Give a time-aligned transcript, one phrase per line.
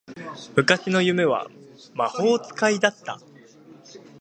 [0.55, 1.45] 昔の夢は
[1.93, 3.19] 魔法使いだった